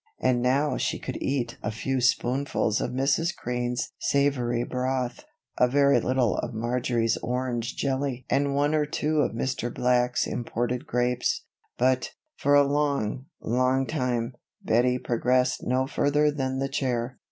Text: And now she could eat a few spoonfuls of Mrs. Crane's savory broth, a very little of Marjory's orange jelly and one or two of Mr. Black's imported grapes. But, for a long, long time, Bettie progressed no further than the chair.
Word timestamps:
And 0.19 0.41
now 0.41 0.77
she 0.77 0.97
could 0.97 1.21
eat 1.21 1.59
a 1.61 1.69
few 1.69 2.01
spoonfuls 2.01 2.81
of 2.81 2.89
Mrs. 2.89 3.35
Crane's 3.35 3.91
savory 3.99 4.63
broth, 4.63 5.25
a 5.59 5.67
very 5.67 5.99
little 5.99 6.37
of 6.37 6.55
Marjory's 6.55 7.17
orange 7.21 7.75
jelly 7.75 8.25
and 8.27 8.55
one 8.55 8.73
or 8.73 8.87
two 8.87 9.17
of 9.17 9.33
Mr. 9.33 9.71
Black's 9.71 10.25
imported 10.25 10.87
grapes. 10.87 11.43
But, 11.77 12.15
for 12.35 12.55
a 12.55 12.63
long, 12.63 13.27
long 13.41 13.85
time, 13.85 14.33
Bettie 14.63 14.97
progressed 14.97 15.61
no 15.67 15.85
further 15.85 16.31
than 16.31 16.57
the 16.57 16.67
chair. 16.67 17.19